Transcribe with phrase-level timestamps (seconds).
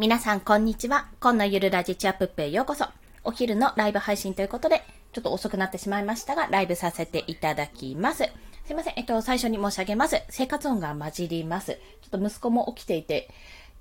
[0.00, 1.08] 皆さん、こんにちは。
[1.20, 2.86] 今のゆるラジチアップッペへようこそ。
[3.22, 8.24] お昼のライブ配信ということで、ちょっと遅くなってしまいましたが、ライブさせていただきます。
[8.64, 8.94] すいません。
[8.96, 10.22] えっと、最初に申し上げます。
[10.30, 11.74] 生活音が混じります。
[12.00, 13.28] ちょっと息子も起きていて、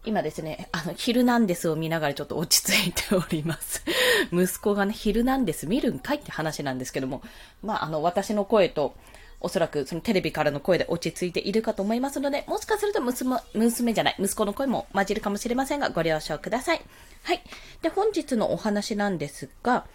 [0.04, 3.86] 今ですね、あの、ヒルナンデスを見ながらちょっと落ち着いております。
[4.34, 7.22] 息子がね、ヒルナンデス見るんかいって話なんですけども、
[7.64, 8.94] まあ、あの、私の声と、
[9.42, 16.82] おそらくそのテレビからの声で落ち着いているかと思いますので、もしかすると娘、娘じゃない、息子の声も混じるかもしれませんが、ご了承ください。
[17.24, 17.44] はい。
[17.82, 19.86] で、本日のお話なんですが、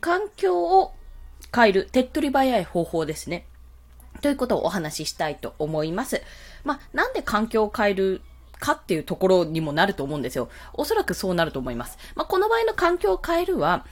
[0.00, 0.92] 環境を
[1.54, 3.46] 変える手っ取り早い方法ですね。
[4.20, 6.22] ということをお話ししたいと思います。
[6.62, 8.20] まあ、なんで環境を変える
[8.60, 10.48] かっていうところにもなると思うんですよ。
[10.72, 11.98] おそらくそうなると思います。
[12.14, 13.86] まあ、この場合の環境を変えるは、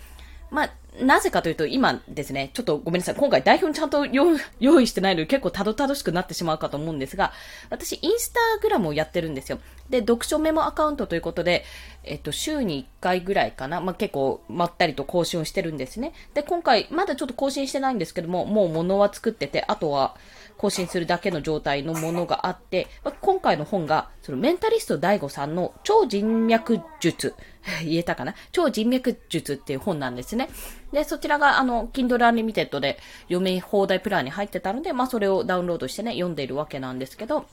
[0.51, 0.71] まあ、
[1.01, 3.15] なぜかというと、今ですね、ちょっとごめんなさい。
[3.15, 7.33] 今回台本ちゃんと用意してないので結構たどたどしくなってしまうかと思うんですが、
[7.71, 9.59] 私、インスタグラムをやってるんですよ。
[9.89, 11.65] で、読書メモアカウントということで、
[12.05, 13.81] えっと、週に1回ぐらいかな。
[13.81, 16.13] まあ、結構、まったりと更新をしてるんですね。
[16.35, 20.17] で、今回、まだちょっと更新してないんですけども、もう物は作ってて、あとは、
[20.59, 27.35] 更新するだけの状態のものがあって、まあ今回の本が、そのメンタリスト大悟さんの超人脈術、
[27.85, 28.35] 言えたかな？
[28.53, 30.49] 超人脈術っていう本なんですね。
[30.93, 37.47] で、そちらが、あの、Kindle Unlimited で読み放題プランに入ってたので、まあ、それをダウンロードしてね、読んでいるわけなんですけど、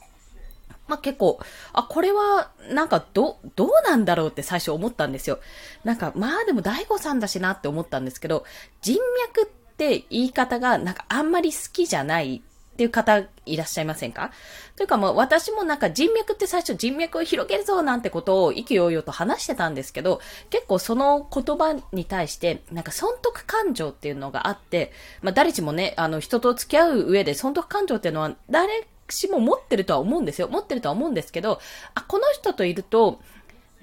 [0.88, 1.38] まあ、結構、
[1.72, 5.38] あ、これは、なんか、ど、どうなんだろうって最初思ったんですよ。
[5.84, 8.44] なんか、まあでも、大悟さんだしなって思ったんですけど、
[8.82, 8.98] 人
[9.34, 12.42] 脈って言い方が、なんかあんまり好きじゃない
[12.80, 14.32] っていう方いらっしゃいませんか？
[14.74, 30.48] というかもう私もなんか人脈って最初人脈を広げるぞなんてことを意気揚々と話してたんですけど、結構その言葉に対してなんか損得感情っていうのがあって、まあ誰しもね、あの人と付き合う上で損得感情っていうのは誰しも持ってるとは思うんですよ。
[30.48, 31.60] 持ってるとは思うんですけど、
[31.94, 33.20] あ、この人といると、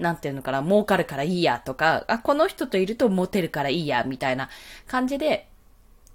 [0.00, 4.48] なんていうのかな、儲かるからいいやとか、あ、この人といるとモテるからいいや、みたいな
[4.88, 5.46] 感じで、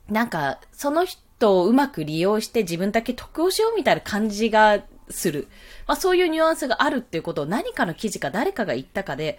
[0.10, 5.48] なんか、その人をうまく利用して自分だけ得をしようみたいな感じがする。
[5.88, 9.38] まあそういうニュアンスがあるっていうことを何かの記事か誰かが言ったかで、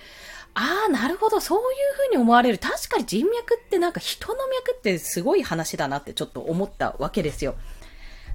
[0.55, 1.67] ああ、なるほど、そういう
[2.09, 2.59] ふうに思われる。
[2.59, 7.57] 確かに人脈ってなんか人の脈ってすごい話だなってちょっと思ったわけですよ。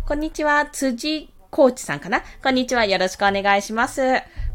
[0.06, 2.86] こんにちは、辻コーチさんかなこんにちは。
[2.86, 4.02] よろしくお願いします。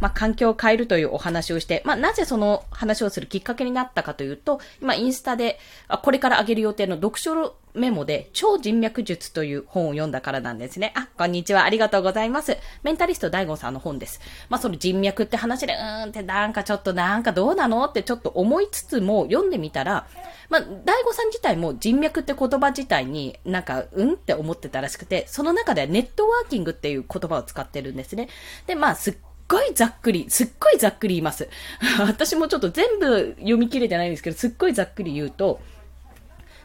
[0.01, 5.59] まあ、環境を変えるというお話をして、まあ、なぜその話をするきっかけになったかというと、今、インスタで、
[6.03, 10.93] これから上げる予定の読書メモで、超人脈術という本を読んだからなんですね。
[10.95, 11.65] あ、こんにちは。
[11.65, 12.57] ありがとうございます。
[12.85, 14.21] メンタリスト大悟さんの本です。
[14.49, 20.07] まあ、その人脈って話で、うーんってなんかちょっとなんかどうなのってちょっと思いつつも読んでみたら、
[20.51, 28.29] まあ、大悟さん自体も人脈って言葉自体になんか、うんって思ってたらしくて、その中ではネットワーキングっていう言葉を使ってるんですね。
[28.69, 29.17] で、まあ、すっ
[29.49, 31.49] ごいざっくり、すっごいざっくり言います。
[32.07, 35.61] 私もちょっと全部読み切れてないんですけど、すっごいざっくり言うと、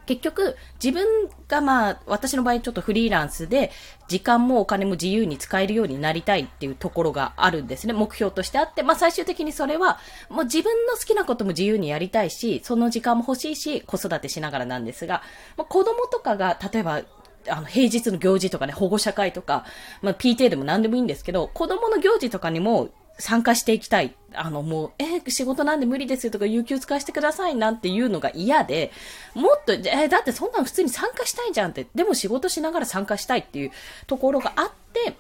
[0.10, 3.70] 結局、自分がまあ、私の場合ちょっとフリーランスで、
[4.08, 7.94] 時間もお金も自由に使えるようになりたいっていうところがあるんですね。
[7.94, 10.00] 目標としてあって、まあ最終的にそれは、
[10.32, 15.22] もう自分の好きなことも自由にやりたいし、その時間も欲しいし、子育てしながらなんですが、
[15.58, 17.02] まあ、子供とかが、例えば、
[17.48, 19.64] あの、平日の行事とかね、保護者会とか、
[20.02, 24.16] まあ、PTA でも何でもいいんですけど、子供の行事とかにも参加していきたい。
[24.34, 28.92] あの、もう、えー、仕事なんで無理ですとか、有給使わせてくださいなんていうのが嫌で、
[29.34, 33.72] もっと、え、だってそんなの普通に参加したいじゃんって、でも仕事しながら参加したいっていう
[34.08, 35.18] ところがあって、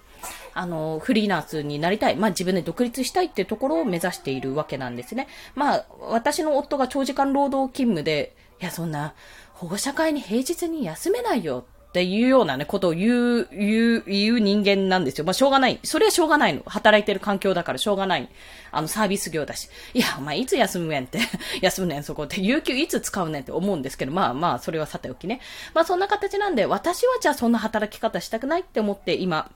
[0.53, 2.15] あの、フリーランスになりたい。
[2.15, 5.27] まあ自分で独立したいっていうところを目指しているわけなんですね。
[5.55, 9.13] まあ、私の夫が長時間労働勤務で、いや、そんな、
[9.53, 15.25] 保護者会に平日に休めないよっていうようなね、ことを言う、言う、言う人間なんですよ。
[15.25, 15.79] まあ、しょうがない。
[15.83, 16.61] それはしょうがないの。
[16.67, 18.29] 働いてる環境だからしょうがない。
[18.71, 19.69] あの、サービス業だし。
[19.95, 21.17] いや、お前いつ休むねんって。
[21.61, 22.41] 休むねん、そこって。
[22.41, 25.41] 有給いつ使うねんって思うんですけど、まあまあ、それはさておきね。
[25.73, 29.49] まあ、そんな形なんで、私はじゃあそんな働き方したくないって思って今、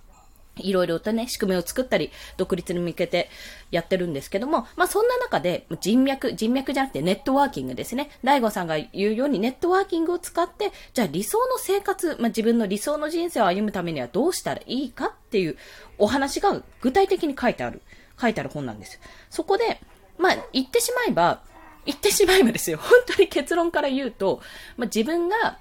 [0.58, 3.30] いろいろとね、仕組みを作ったり、独立に向けて
[3.72, 8.12] やってるんですけども、まあそんな中で人脈、人脈じゃなくてネットワーキングですね。
[8.24, 15.58] 大悟さんが言うようにネットワーキングを使って、じゃあ理想の生活、まあ自分の理想の人生を歩むためにはどうしたらいいかっていう
[15.98, 17.82] お話が具体的に書いてある、
[18.22, 19.00] 書いてある本なんです。
[19.32, 19.82] そこで、
[20.20, 21.42] まあ言ってしまえば、
[21.86, 22.78] 言ってしまえばですよ。
[22.78, 24.42] 本当に結論から言うと、
[24.78, 25.58] まあ自分が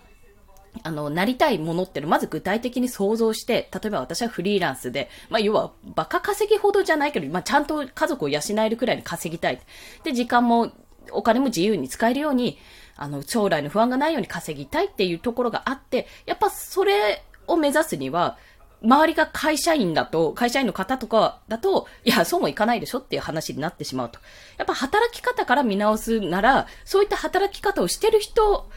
[0.83, 9.61] あの、なりたいものってのまず具体的に想像して、例えば私はフリーランスで、まあ、要は、バカ稼ぎほどじゃないけど、まあ、ちゃんと家族を養えるくらいに稼ぎたい。
[10.03, 10.73] で、時間も、
[11.11, 12.59] お金も自由に使えるように、
[12.97, 18.39] あの、将来の不安がないように稼ぎたいっていうところがあって、やっぱそれを目指すには、
[18.83, 24.19] 周りが会社員だと、会社員の方とかだと、いや、そうもいかないでしょっていう話になってしまうと。
[24.59, 28.69] やっぱ働き方から見直すなら、そういった働き方をしてる人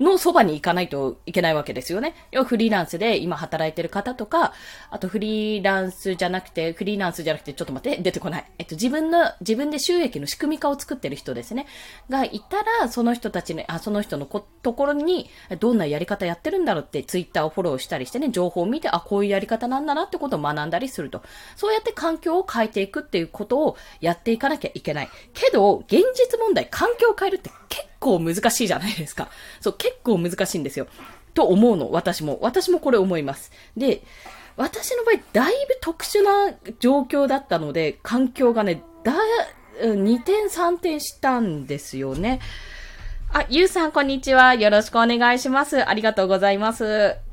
[0.00, 2.14] のそばに行かないといけないわけですよね。
[2.30, 4.52] 要はフリーランスで今働いてる方とか、
[4.90, 8.44] あとフリーランスじゃなくて、フリーランスじゃなくて、ちょっと待って、出てこない。
[8.58, 11.66] えっと、自分の、自分で収益の仕組み化を作ってる人ですね。
[12.08, 21.22] がいたら、その人たちね、あ、その人のこところに、どんなやり方やってるんだろうって、ツイッターをフォローしたりしてね、情報を見て、あ、こういうやり方なんだなってことを学んだりすると。
[21.56, 25.08] そうやって環境を変えていくっていうことをやっていかなきゃいけない。
[25.34, 27.50] けど、現実問題、環境を変えるって
[28.00, 29.28] 構難しいじゃないですか。
[29.60, 30.86] そう、結構難しいんですよ。
[31.34, 32.38] と思うの、私も。
[32.42, 33.52] 私もこれ思います。
[33.76, 34.02] で、
[34.56, 39.14] 私の場合、だいぶ特殊な状況だったので、環境がね、だ、
[39.80, 42.40] 2点3点したんですよね。
[43.32, 44.54] あ、ゆうさん、こんにちは。
[44.54, 45.88] よろしくお願いします。
[45.88, 47.27] ありがとうございます。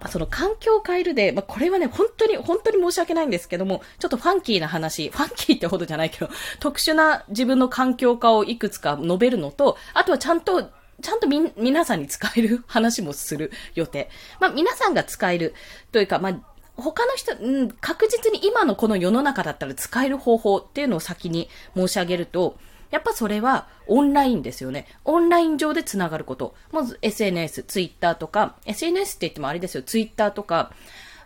[0.00, 6.30] まその環境を変えるで、まあ、これはね、本当に、本当に申し訳ないんですけども、ちょっとファンキーな話、ファンキーってほどじゃないけど、
[6.60, 14.08] 特殊な自分の環境化をいくつか述べるのと、あとはちゃんと、ちゃんとみ、皆さんに使える話もする予定。
[14.40, 15.54] まあ、皆さんが使える
[15.92, 16.40] というか、まあ、
[16.76, 22.56] 他の人、うん、確実に今のこの世の中だったら使える方法っていうのを先に申し上げると、
[22.90, 24.86] やっぱそれはオンラインですよね。
[25.04, 26.54] オンライン上で繋がること。
[26.72, 30.72] まず SNS、ツイッターとか、SNS って言ってもあれですよ、ツイッターとか、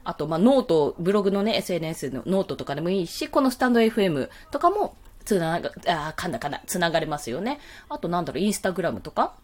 [0.04, 7.60] あと、まあ、ノート、ブログのね、SNS のノートとかでもいいし、このスタンド FM とかも、つなが、あ、噛んだ噛んだ、つながれますよね。
[7.88, 9.34] あと、なんだろう、インスタグラムとか。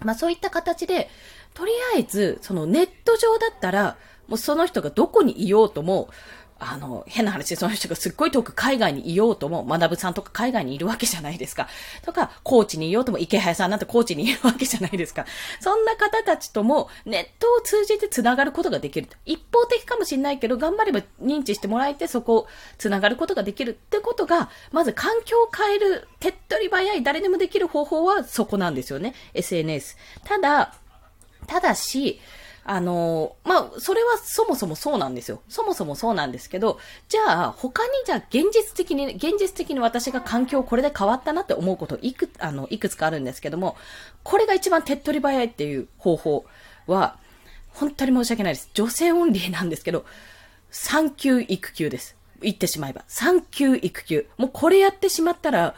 [0.00, 1.08] まあ、そういった形で、
[1.54, 6.08] とりあえず、そのネット上だったら、もうその人がどこにいようとも、
[6.64, 11.68] あの、変な話でその人がすっごい遠く海外にいようとも、学さんとか海外にいるわけじゃないですか。
[12.02, 15.26] とか、高知にいようとも、イケハヤさんなんて高知にいるわけじゃないですか。
[15.60, 19.08] そんな方たちとも、ネットを通じて繋がることができる。
[19.26, 22.48] 一方的かもしれないけど、頑張れば認知してもらえて、そこを
[22.78, 29.14] 繋がることができるってことが、まず環境を変える、手っ取り早い、誰でもできる方法はそこなんですよね。
[29.34, 29.96] SNS。
[30.24, 30.74] ただ、
[31.46, 32.20] ただし、
[32.64, 35.42] あの、まあ、それはそもそもそうなんですよ。
[35.48, 36.78] そもそもそうなんですけど、
[37.08, 43.76] じゃあ、他にじゃあ、現実的に、現実的に私が環境これで変わったなって思うこといく、あの、いくつかあるんですけども、
[44.22, 46.44] これが一番手っ取り早いっていう方法
[46.86, 47.16] は、
[47.70, 48.70] 本当に申し訳ないです。
[48.74, 50.04] 女性オンリーなんですけど、
[50.70, 52.16] 産休育休です。
[52.40, 53.04] 言ってしまえば。
[53.08, 54.26] 産休育休。
[54.36, 55.74] もうこれやってしまったら、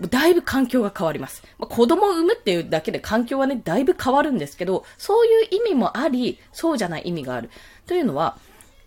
[0.00, 1.42] だいぶ環境が変わります。
[1.58, 7.50] まあ、子供を産むっていうだけで環境はね、だいぶ変わるんですけど、そういう意味もあり、そうじゃない意味がある。
[7.86, 8.38] というのは、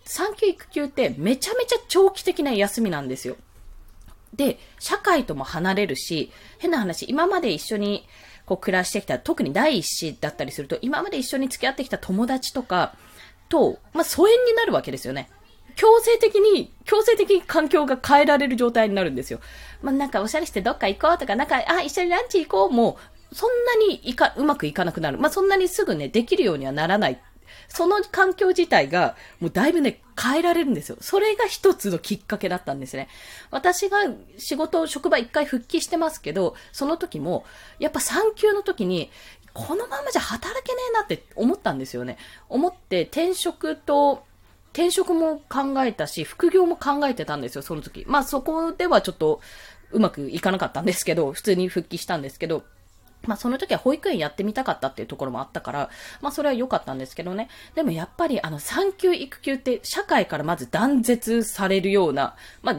[0.04, 3.36] 産休育休ってめちゃめちゃ長期的な休みなんですよ。
[4.34, 8.06] で、社会とも離れるし、変な話、今まで一緒に
[8.46, 12.94] こう暮らしてきた、特に第一子だったりすると、今まで一緒に付き合ってきた友達とか
[13.48, 15.28] と、まあ、疎遠になるわけですよね。
[15.80, 19.40] 強制的に、強制的に環境が変えられる状態になるんですよ。
[19.80, 22.98] まあ、なんかおしゃれしてどっか行こうとか、なんか、あ、一緒にランチ行こうも
[23.32, 25.16] う、そんなにいか、うまくいかなくなる。
[25.16, 27.18] まあ、そんなにすぐね、できるようにはならない。
[27.68, 30.98] その環境自体が、もうだいぶね、変えられるんですよ。
[31.00, 33.08] それが一つのきっかけだったんですね。
[33.50, 34.00] 私が
[34.36, 37.46] 仕事、職場一回復帰してますけど、その時も、
[37.78, 39.10] やっぱ産休の時に、
[39.54, 42.18] このままじゃ働けねえなって思ったんですよね。
[42.50, 44.24] 思って転職と
[44.72, 48.04] 転職も考えたし、副業も考えてたんですよ、その時。
[48.06, 49.40] まあそこではちょっと
[49.92, 52.62] うまくいかなかったんですけど、普通に復帰したんですけど、
[53.26, 55.90] まあその時は保育園やってみたかったっていうところもあったから、
[56.22, 57.48] まあそれは良かったんですけどね。
[57.74, 62.76] でもやっぱりあの産休育休って社会からまず断絶されるような、まあ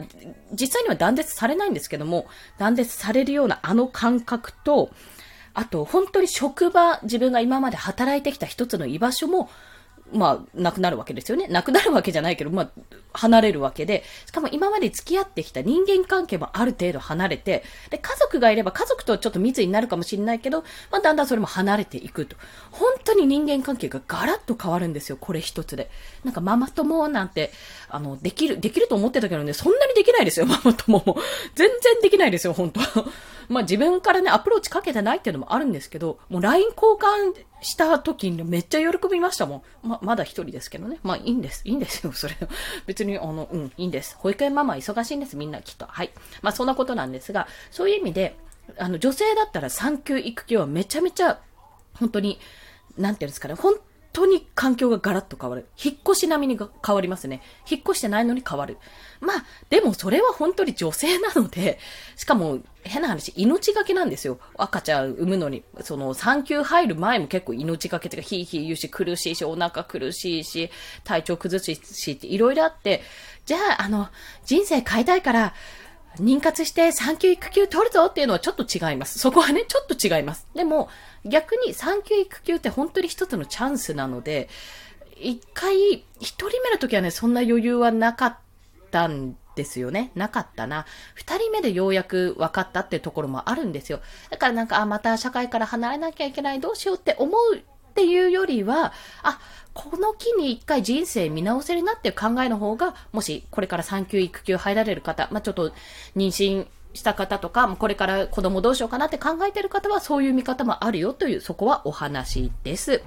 [0.52, 2.26] 実際には断絶されないんですけども、
[2.58, 4.90] 断絶されるようなあの感覚と、
[5.54, 9.50] あと本当に職場、自分が今まで働いてきた一つの居場所も
[10.12, 11.46] まあ、なくなるわけですよね。
[11.48, 12.70] なくなるわけじゃないけど、まあ、
[13.14, 22.36] 離れるわけで、しかも今まで付き合ってきた人間関係もある程度離れて、で、家族がいれば家族とちょっと密になるかもしれないけど、まあ、だんだんそれも離れていくと。
[22.70, 25.90] 本当に人間関係がガラッと変わるんですよ、これ一つで。
[26.24, 27.52] なんかママ友なんて、
[27.88, 31.16] あの、できる、できると思ってたけどね、そんなにできないですよ、ママ友も。
[31.54, 32.80] 全然できないですよ、本当
[33.48, 39.88] まあ自分からね、アプローチかけてないっていうのもあるんですけど、もう LINE 交換した時にめっちゃ喜びましたもん。
[39.88, 40.98] ま、まだ一人ですけどね。
[41.02, 41.62] まあいいんです。
[41.64, 42.36] いいんですよ、 それ。
[42.86, 44.16] 別に、あの、うん、いいんです。
[44.18, 45.86] 保育園ママ忙しいんです、みんなきっと。
[45.86, 46.10] はい。
[46.42, 48.36] まあそんなことなんですが、そういう意味で、
[48.78, 51.40] あの、女性だったら産休育休はめちゃめちゃ、
[51.94, 52.38] 本当に、
[52.96, 53.74] なんていうんですかね、本
[54.12, 55.66] 当に環境がガラッと変わる。
[55.82, 57.42] 引っ越し並みに変わりますね。
[57.68, 58.78] 引っ越してないのに変わる。
[59.20, 61.78] まあ、でもそれは本当に女性なので、
[62.16, 64.38] しかも変な話、命がけなんですよ。
[64.56, 65.62] 赤ちゃん産むのに。
[65.80, 70.70] その産休入る前も結構命がけってか、ヒーヒー言うし、苦しいし、お腹苦しいし、
[71.04, 73.02] 体調崩ししっていろいろあって、
[73.46, 74.08] じゃあ、あの、
[74.44, 75.54] 人生変えたいから、
[76.18, 79.18] 妊活して産休育休取るぞっていうのはちょっと違います。
[79.18, 80.46] そこはね、ちょっと違います。
[80.54, 80.88] でも、
[81.24, 84.48] 逆に産休育休って本当に一つのチャンスなので、
[85.16, 88.36] 一回、一人目の時はね、そんな余裕はなかっ
[88.90, 90.10] たんですよね。
[90.14, 90.84] なかったな。
[91.14, 94.00] 二人目でようやく分かったっていうところもあるんですよ。
[94.30, 97.60] だからなんか、あ、また社会から離れなきゃいけない、どうしようって思うっ
[97.94, 99.38] ていうよりは、あ、
[99.74, 105.70] この機に一回人生見直せるなっていう考えの方が、もしこれから産休育休入られる方、まあ、ちょっと
[106.16, 113.02] 妊娠した方とか、これから子供どうしようかなって考えてる方は、そういう見方もあるよという、そこはお話です。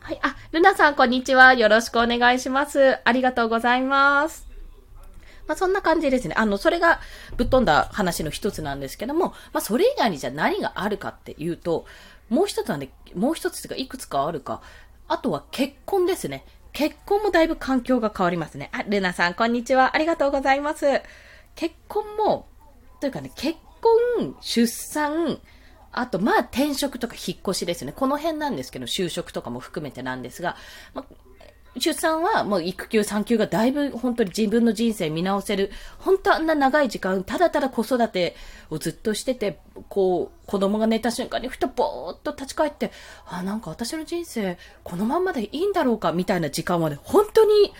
[0.00, 0.18] はい。
[0.22, 1.54] あ、ルナさん、こんにちは。
[1.54, 2.98] よろしくお願いします。
[3.04, 4.48] ありがとうございます。
[5.46, 6.34] まあ、そんな感じですね。
[6.36, 7.00] あの、それが
[7.36, 11.86] ぶっ飛んだ話の一つなんですけども、まあ、それ以外にじゃあ何があるかっていうと、
[12.28, 14.60] もう一つはね、もう一つがいくつかあるか。
[15.08, 16.44] あとは結婚ですね。
[16.72, 18.70] 結婚もだいぶ環境が変わりますね。
[18.72, 19.96] あ、ルナさん、こんにちは。
[19.96, 21.02] ありがとうございます。
[21.54, 22.46] 結婚も、
[23.00, 23.58] というかね、結
[24.16, 25.38] 婚、出産、
[25.92, 27.92] あと、まあ、転職とか引っ越しですね。
[27.92, 30.56] この辺なんですけど、就職とかも含めてなんですが、
[30.94, 31.14] まあ、
[31.78, 35.70] 出産はもう育休、産休がだいぶ本当に自分の人生見直せる。
[35.98, 38.36] 本当あんな長い時間、ただただ子育て
[38.70, 42.90] をずっとしてて、こう、子供が寝た瞬間にふとぼーっと立ち返って、
[43.26, 47.72] あ、なんか私の人生、このまんまでいいんだろうか、みたいな時間はね、本当に、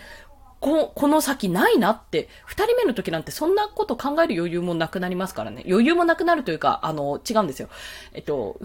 [0.59, 5.63] ここの先ないなって、二人目の時なんてそんなこと考える余裕もなくなりますからね。
[5.67, 7.69] 余裕もなくなるというか、あの、違うんですよ。
[8.13, 8.59] えっと、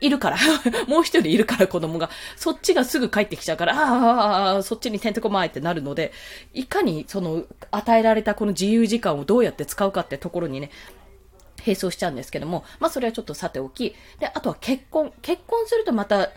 [0.00, 0.36] いるから。
[0.88, 2.10] もう一人いるから子供が。
[2.36, 6.12] そっちがすぐ帰ってきちゃうから、ああ、そっちにてんてこまいってなるので、
[6.54, 10.70] いかにその与えられたこの自由時間をどうやって使うかってところにね、
[11.64, 13.94] 並走しちゃうんですけども、まあそれはちょっとさておき。
[14.20, 15.12] で、あとは結婚。
[15.22, 16.30] 結婚するとまた、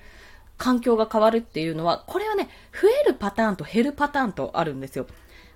[0.60, 2.50] 環境が変わるっていうのは、これはね、
[2.80, 5.08] 増えるパターンと減るパターンとあるんですよ。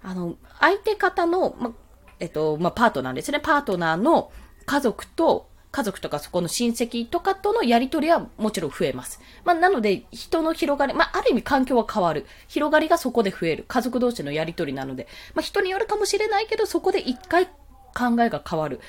[0.01, 1.74] あの、相手方の、ま、
[2.19, 3.39] えっと、ま、パートナーですね。
[3.39, 4.31] パートナーの
[4.65, 9.19] 家族と家族とかそこの親戚とかとのやりとりはもちろん増えます。
[9.43, 12.27] まあ、なので、人の広がり、まあ、ある意味環境は変わる。
[12.48, 13.65] 広がりがそこで増える。
[13.67, 15.07] 家族同士のやりとりなので。
[15.33, 18.81] まあ、人によるかもしれないけど、そこで一回考えが変わる。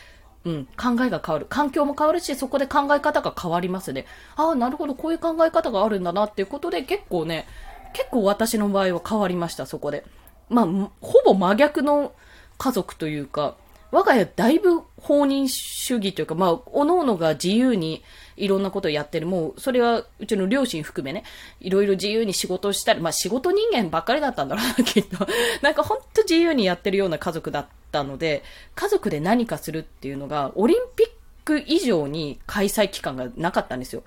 [0.44, 1.46] うん、考えが変わる。
[1.48, 4.06] 環境も変わるし、そこで考え方が変わりますね。
[4.36, 7.46] ああ、なるほど、こういう考え方があるんだなっていうことで、結構ね、
[7.94, 10.04] 結構私の場合は変わりました、そこで。
[10.50, 10.66] まあ、
[11.00, 12.12] ほぼ真逆の
[12.58, 13.56] 家族というか、
[13.90, 18.02] 我が家だいぶ放任主義というか、まあ、おのおのが自由に
[18.36, 19.26] いろんなことをやってる。
[19.26, 21.22] もう、それはうちの両親含めね、
[21.60, 25.26] いろいろ自由に仕事をしたり、まあ仕事人間ばっかりだったんだろうな、きっと。
[25.62, 28.42] なんかほんと自由にやってるような家族だったたので、
[28.74, 31.08] 家族で何かするっていうのが、オリンピッ
[31.44, 34.02] ク以上に開催期間がなかったんですよ。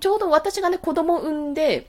[0.00, 1.86] ちょうど私がね、子供産んで、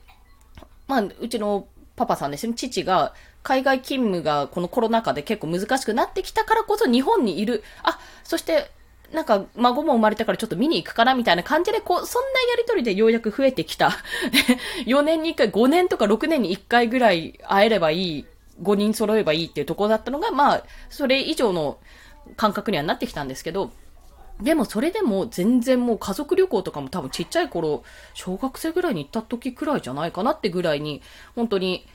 [0.86, 7.62] まあ、うちのパパさんですね、父が、海外勤務がこのコロナ禍で結構難しくなってきたからこそ日本にいる。
[7.82, 8.70] あ、そして
[9.14, 13.92] なんか、孫も生まれたからちょっと見に行くかなみたいな感じで、こう、そんなやりとりでようやく増えてきた。
[14.86, 18.26] 4年に1回、5年とか6年に1回ぐらい会えればいい、
[18.62, 21.78] 5人揃えばいいっていうところだったのが、まあ、それ以上の
[22.36, 23.72] 感覚にはなってきたんですけど、
[24.40, 27.84] でもそれでも全然もう家族旅行とかも多分ちっちゃい頃、
[28.14, 31.02] 小学生ぐらいに行った時くらいじゃないかなってぐらいに、
[31.34, 31.86] 本当に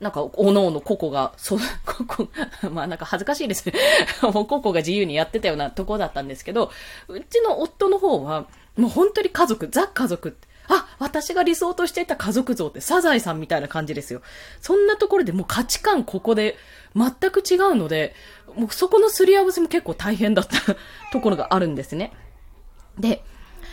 [0.00, 1.58] なんか、おのおの個々が、そう、
[2.06, 2.30] 個々、
[2.72, 3.74] まあなんか恥ずかしいですね。
[4.22, 6.70] もう個々が自由にやってたようなとこだったんですけど、
[7.08, 8.46] うちの夫の方は、
[8.76, 10.36] もう本当に家族、ザ家族
[10.68, 14.22] あ、私が理想としていた家族像ってサザエさんみたいな感じですよ。
[14.60, 16.56] そんなところでもう価値観ここで
[16.94, 18.14] 全く違うので、
[18.54, 20.76] もうそこのすり合わせも結構大変だった
[21.12, 22.12] ところがあるんですね。
[22.98, 23.22] で、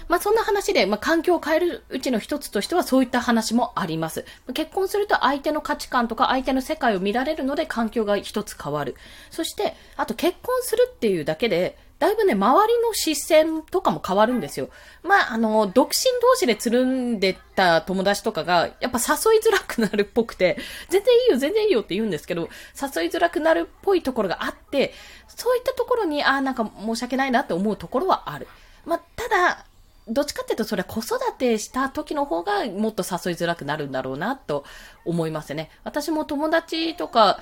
[0.08, 4.26] まあそんな話で、まあ環境を変えるうちの一つとしてはそういった話もあります。
[4.54, 8.96] 結婚すると相手の価値観とか相手の世界を見られるので環境が一つ変わる。
[9.32, 14.70] そして、あと結婚するっていうだけで、だいぶね、周りの視線とかも変わるんですよ。
[15.02, 20.58] まあ、あの、独身同士でつるんでた友達とかが、やっぱ誘いづらくなるっぽくて、
[20.90, 22.42] 全然いいよ、全然いいよって言うんですけど、
[22.80, 24.94] 誘いづらくなるっぽいところがあって、
[25.28, 28.48] そういったところに、ああ、なんか申し訳ないなって思うところはある。
[28.86, 29.66] まあ、ただ、
[30.08, 34.64] どっちかっていうと、それは子育てした時の方がもっと誘いづらくなるんだろうなと
[35.04, 35.72] 思いますね。
[35.84, 37.40] 私も友達とか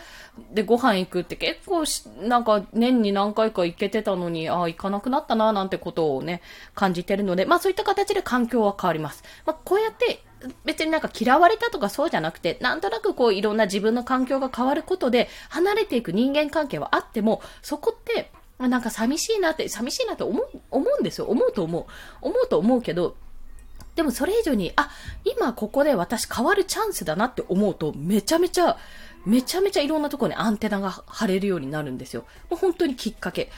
[0.54, 1.84] でご飯行くって結構
[2.26, 6.42] なんか年に何回か行けてたのに、ああ、行かなくなったななんてことをね、
[6.74, 9.24] 感じてるので、まあそういった形で環境は変わります。
[9.46, 10.24] まあこうやって
[10.66, 18.32] 別になんか嫌われたとかそうじゃなくて、なんとなくこういろんな自分の環境が変わることで離れていく人間関係はあっても、そこって、
[18.68, 21.26] なんか寂しいなって、寂しいなと思う、思うんですよ。
[21.26, 21.86] 思うと思う。
[22.22, 23.16] 思うと思うけど、
[23.96, 24.90] でもそれ以上に、あ、
[25.24, 28.78] 今ここで私変わるチャンスだなって思うと、めちゃめちゃ、
[29.26, 32.26] めちゃめちゃいろんなところにアンテナが張れるようになるんですよ。
[32.50, 33.50] もう本当にきっかけ。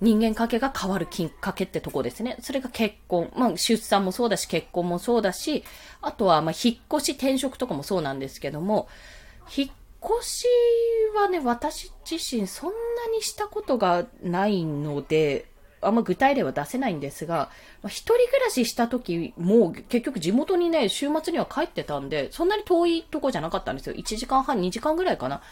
[0.00, 2.36] 人間関係が変わるきっかけってとこですね。
[2.40, 3.32] それが結婚。
[3.36, 5.64] まあ、出産もそうだし、結婚もそうだし、
[6.00, 8.88] あとは、ま、引っ越し、転職とかもそうなんですけども、
[9.54, 9.70] 引っ
[10.22, 10.46] し
[11.14, 12.76] はね、私自身そんな
[13.14, 15.46] にしたことがないので、
[15.80, 17.50] あんま具体例は出せないんですが、
[17.82, 23.94] まあ、一人暮らしした時も結局地元にね、週末には帰ってたんで、そんなに遠いとこじゃなかったんですよ。
[23.94, 25.42] 1時間半、2時間ぐらいかな。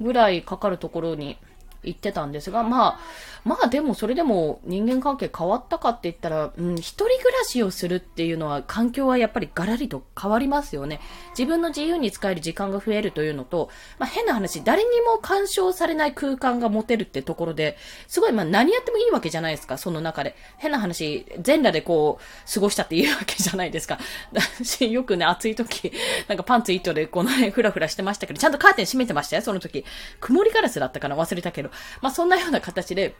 [0.00, 1.38] ぐらいかかるところに
[1.84, 2.98] 言ってたんですが、まあ、
[3.44, 11.00] まあでもそれでも人間関係変わったかって言ったら、うん、一人暮らしをするっていうのは環境はやっぱりガラリと変わりますよね。
[11.30, 20.36] 自分の自由に使える時間が増えるというのと、まあ変な話、誰にも干渉されない空間が持てるってところで、すごいまあ何やってもいいわけじゃないですか、その中で。
[20.58, 23.98] 変な話、全裸でこう、過ごしたって言うわけじゃないですか。
[24.32, 25.92] 私 よくね、暑い時、
[26.28, 29.84] なんかパンツ一丁でこの辺ふらふらしてましたけど、ちゃんとカーテン閉めてましたよ、その時。
[30.20, 31.71] 曇りガラスだったかな忘れたけど。
[32.00, 33.14] まあ、そんなような形で、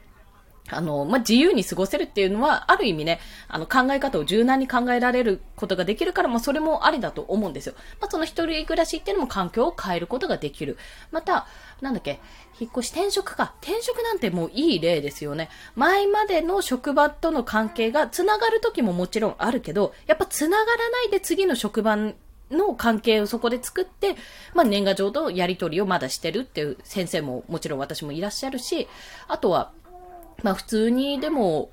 [0.69, 7.75] あの、まあ、自由に過ごせるっていうのは、ある意味ね、あの、考え方を柔軟に考えられることができるから、まあ、それもありだと思うんですよ。
[8.01, 10.79] まあ、その一人暮らしっていうのも環境を変えることができる。
[11.11, 11.47] また、
[11.81, 12.21] なんだっけ、
[12.61, 13.55] 引っ越し、転職か。
[13.61, 15.51] 転職なんてもういい例ですよね。
[15.75, 21.97] 前までの職場との関係が繋がる時ももちろんあるけど、やっぱ繋がらないで次の職場
[22.53, 24.17] の関係をそこで作って、
[24.55, 28.89] まあ、年賀状とやり取りをまだしてるっていう先生ももちろん私もいらっしゃるし、
[29.29, 29.73] あとは、
[30.43, 31.71] まあ、普通にでも、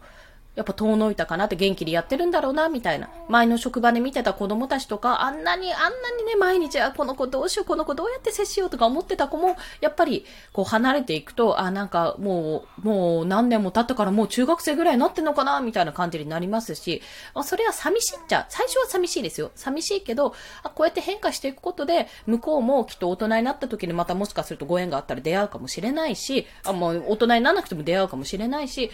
[0.56, 3.10] やっぱ遠のいたかなって元気にやってるんだろうな、みたいな。
[3.30, 5.88] 前の職場で見てた子供たちとか、あんなに、あんな
[6.18, 17.02] にね、毎日、あ、この子どうしよう、この子どうやって接しようとか思ってた子も、やっぱり、こう離れていくと、あ、なんかもう、もう何年も経ったからもう中学生ぐらいになってんのかな、みたいな感じになりますし、
[17.34, 19.52] まあ、それは寂しいっちゃ、最初は寂しいですよ。
[19.56, 28.92] 寂しいけど、あ、こうやって変化していくことで、向こうもきっと大人になった時にまたもしかするとご縁があったら出会うかもしれないし、あ、もう大人にならなくても出会うかもしれないし、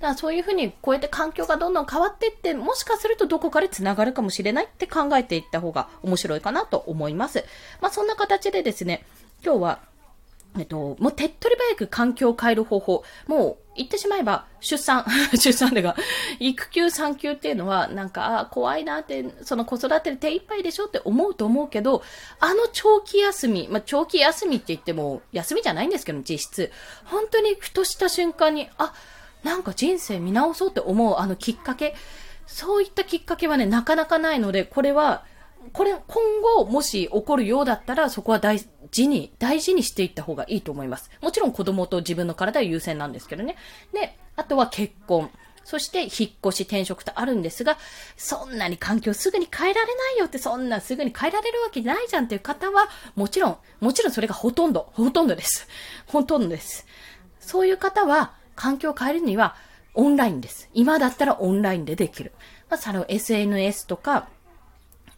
[0.00, 7.44] だからそういうふうにこうやって環境がどんどん変わっていって、もしかするとどこかで繋がるかもしれないって考えていった方が面白いかなと思います。
[7.80, 9.04] まあそんな形でですね、
[9.44, 9.80] 今日は、
[10.58, 13.04] えっと、もう手っ取り早く環境を変える方法。
[13.26, 15.96] もう言ってしまえば、出産、 出産でが、
[16.40, 22.02] 育休産休っていうのは、なんか、あ怖いなって、その子育てで手一杯でしょって思うと思うけど、
[22.40, 26.72] あの長期休み、まあ、長期休みって言っても、休みじゃないんですけど、実質。
[27.04, 28.92] 本当にふとした瞬間に、あ、
[29.42, 31.94] なんか人生見直そうって思うあのきっかけ、
[32.46, 35.24] そういったきっかけはね、なかなかないので、これは、
[35.72, 41.10] これ、今後、もし起こるようだったら、そこは大事に、大事にしていった方がいいと思います。
[41.20, 43.56] もちろん子供と自分の体は優先なんですけどね。
[43.92, 45.30] で、あとは結婚。
[45.62, 46.10] そして、引っ
[46.42, 47.76] 越し、転職とあるんですが、
[48.16, 55.68] そんなに環境すぐに変えられないよって、そんなすぐに変えられるわけないじゃんっていう方は、もちろん、もちろんそれがほとんど、ほとんどです。
[56.06, 56.86] ほとんどです。
[57.40, 59.54] そういう方は、環境を変えるには、
[59.94, 60.68] オンラインです。
[60.74, 62.32] 今だったらオンラインでできる。
[62.68, 64.28] まあ、その SNS とか、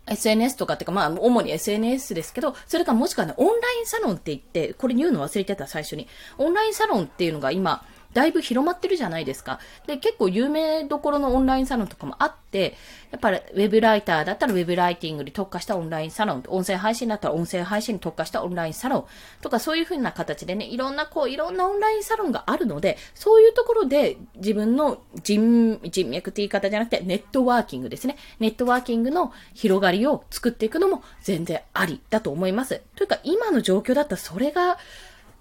[0.06, 6.06] SNS とかっていうか、まあ、主に SNS ですけど、それかもしくはね、オンラインサロンって言って、これ言うの忘れてた、最初に。
[6.36, 9.60] オンラインサロンっていうのが今、だいぶ広まってるじゃないですか。
[9.86, 12.76] で、結構有名どころのオンラインサロンとかもあって、
[13.10, 19.04] やっぱりウェブライターだったらウェブライティングに特化したオンラインサロン、音声配信だったら音声配信に特化したオンラインサロン
[19.40, 28.16] とかそういう風な形でね、いろんなこう、いろんなオンラインサロンがあるので、そういうところで自分の人、人脈って言い方じゃなくてネットワーキングですね。
[28.38, 32.80] ネットワーキングの広がりを作っていくのも全然ありだと思います。
[32.96, 34.78] というか今の状況だったらそれが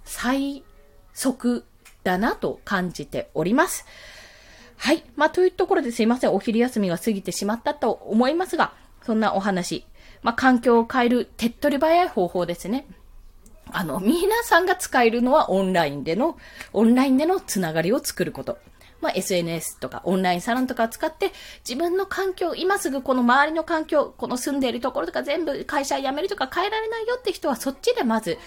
[0.04, 0.64] 最
[1.14, 1.66] 速
[2.10, 3.86] だなと感じております。
[4.78, 5.04] はい。
[5.16, 6.34] まあ、というところですいません。
[6.34, 9.86] お昼休みが過ぎてしまったと思いますが、そんなお話。
[10.24, 12.88] まあ、環境を変える手っ取り早い方法ですね。
[13.72, 16.38] あの、皆さんが使えるのはオンラインでの、
[16.74, 18.58] オンラインでのつながりを作ること。
[19.02, 21.32] まあ、SNS とかオンラインサロンとかを使って
[21.68, 28.38] 自分の環境、今すぐこの周りの環境、この住んでいるところとか全部会社辞めるとか変えられないよって人はそっちでまず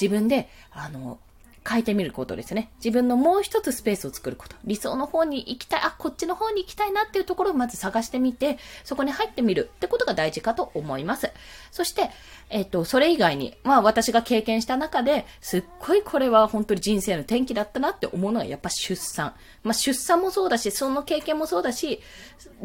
[0.00, 1.18] 自分で、あの、
[1.66, 2.70] 変えてみることですね。
[2.76, 4.54] 自分のもう一つスペースを作ること。
[4.64, 11.32] 理想の方に行きたい、あ、こっちの方に行きたいなっていうところをまず探してみて、そこに入ってみるってことが大事かと思います。
[11.72, 12.10] そして、
[12.50, 19.34] えっ、と、それ以外に、まあ私が経験した中で、すっごいこれは本当に人生の転機だったなって思うのはやっぱ出産。
[19.64, 22.00] まあ出産もそうだし、その経験もそうだし、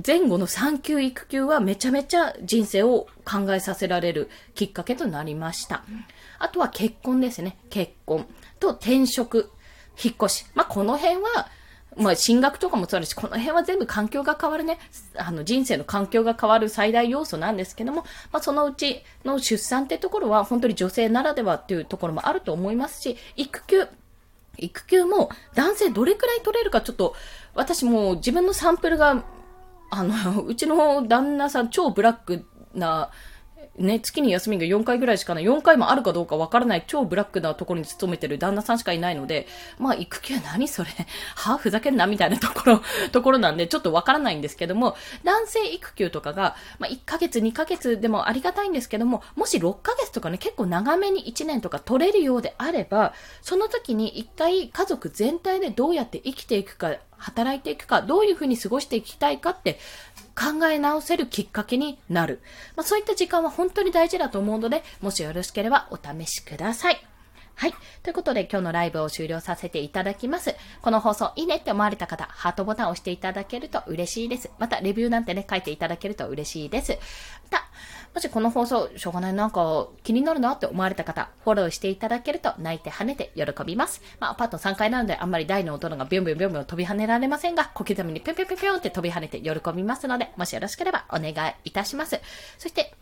[0.06, 5.84] 前後の産休育休はめちゃめちゃ人生を考えさせられるきっかけとなりました。
[6.38, 7.58] あとは結婚ですね。
[7.70, 8.28] 結婚。
[8.62, 9.52] と転職、
[10.02, 10.46] 引っ越し。
[10.54, 11.50] まあ、この辺は、
[11.98, 14.80] まあ、進学とかもそうだし、この辺は全部環境が変わるね。
[15.18, 23.88] あの、人生の環境が変わる最大要素なんですけども、まあ、そのうちの出産ってところは、本当に女性ならではっていうところもあると思いますし、育休、
[24.58, 27.16] 育休も男性どれくらい取れるかちょっと、
[27.56, 29.24] 私も自分のサンプルが、
[29.90, 33.10] あの、うちの旦那さん超ブラックな
[33.78, 39.48] ね、月に休みが4回ぐらいしかない、4回もあるかどうかわからない超ブラックなところに勤めてる旦那さんしかいないので、
[39.80, 40.90] まあ、育休何それ？
[41.36, 59.80] はふざけんなみたいなところ、 ところなんで、ちょっとわからないんですけども、男性育休とかが、まあ、1ヶ月、2ヶ月でもありがたいんですけども、もし6ヶ月とかね、結構長めに1年とか取れるようであれば、その時に一回家族全体でどうやって生きていくか、働いていくか、どういうふうに過ごしていきたいかって
[60.36, 62.42] 考え直せるきっかけになる。
[62.76, 67.06] まあ、そういった時間は本当に大事だと思うので、もしよろしければお試しください。
[67.56, 67.74] はい。
[68.02, 70.56] ということで今日のライブを終了させていただきます。
[70.82, 74.50] この放送いいねって思われた方、ハートボタンを押していただけると嬉しいです。
[74.58, 76.98] また、レビューなんてね、書いていただけると嬉しいです。
[77.52, 77.70] また、
[78.14, 84.02] もしこの放送、しょうがない、なんか気になるなって思われた方、フォローしていただけると泣いて跳ねて喜びます。
[84.20, 92.20] まあ、アパート3階なのであんまり大の音がビュンビュンビュンビュン飛び跳ねられませんが、小刻みにぴょんぴょんぴょんぴょんって飛び跳ねて喜びますので、もしよろしければお願いいたします。
[92.58, 92.94] そして、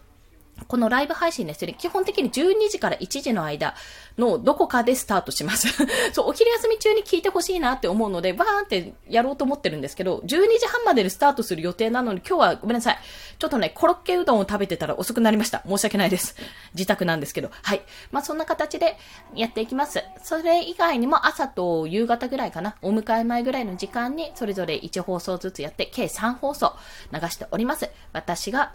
[0.68, 3.76] このライブ配信ですね、基本的に12時から1時の間
[4.18, 5.68] のどこかでスタートします。
[6.14, 13.00] そう、お昼休み中に聞いてほしいなって思うので、バーンってやろうと思ってるんですけど、12時半まででスタートする予定なのに、今日はごめんなさい。
[13.38, 15.64] ちょっとね、コロッケうどんを食べてたら遅くなりました。
[15.68, 16.36] 申し訳ないです。
[16.74, 17.50] 自宅なんですけど。
[17.64, 17.82] はい。
[18.12, 18.98] まあ、そんな形で
[19.36, 20.04] やっていきます。
[20.24, 26.74] それ以外にも朝と夕方ぐらいかな、お迎え前ぐらいの時間に、それぞれ1放送ずつやって、計3放送
[27.12, 27.90] 流しております。
[28.14, 28.74] 私が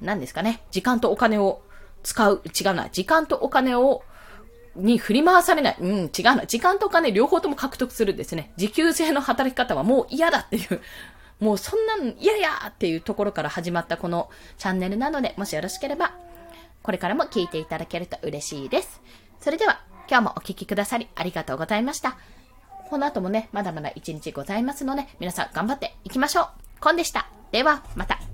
[0.00, 1.62] 何ですかね、時間とお金を
[2.02, 4.02] 使う、違うな、時間とお金を、
[4.76, 5.76] に振り回されない。
[5.80, 6.46] うん、違うな。
[6.46, 8.52] 時間とお金両方とも獲得するんですね。
[8.56, 10.80] 時給制の働き方はもう嫌だっていう、
[11.44, 16.12] もうそんなん嫌やっていうところから始まったこのチャンネルなので、もしよろしければ、
[16.82, 19.00] これからも聞いていただけると嬉しいです。
[19.40, 22.16] それでは、今日もお聴きくださりありがとうございました。
[22.88, 26.48] この後もね、まだまだ一日ございますので、皆さん頑張っていきましょう。
[26.80, 27.28] コンでした。
[27.52, 28.29] では、また。